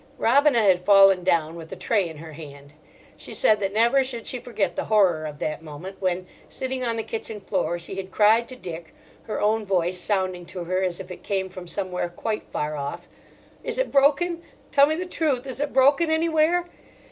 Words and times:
Robina 0.17 0.59
had 0.63 0.83
fallen 0.83 1.23
down 1.23 1.53
with 1.53 1.71
a 1.71 1.75
tray 1.75 2.09
in 2.09 2.17
her 2.17 2.31
hand. 2.33 2.73
She 3.17 3.35
said 3.35 3.59
that 3.59 3.71
never 3.71 4.03
should 4.03 4.25
she 4.25 4.39
forget 4.39 4.75
the 4.75 4.85
horror 4.85 5.27
of 5.27 5.37
that 5.37 5.61
moment, 5.61 5.97
when, 6.01 6.25
sitting 6.49 6.83
on 6.83 6.97
the 6.97 7.03
kitchen 7.03 7.39
floor, 7.39 7.77
she 7.77 7.97
had 7.97 8.09
cried 8.09 8.47
to 8.49 8.55
Dick—her 8.55 9.39
own 9.39 9.63
voice 9.63 9.99
sounding 9.99 10.47
to 10.47 10.63
her 10.63 10.81
as 10.81 10.99
if 10.99 11.11
it 11.11 11.21
came 11.21 11.49
from 11.49 11.67
somewhere 11.67 12.09
quite 12.09 12.49
far 12.49 12.75
off: 12.75 13.07
"Is 13.63 13.77
it 13.77 13.91
broken? 13.91 14.41
Tell 14.71 14.87
me 14.87 14.95
the 14.95 15.05
truth. 15.05 15.45
Is 15.45 15.59
it 15.59 15.71
broken 15.71 16.09
anywhere?" 16.09 16.65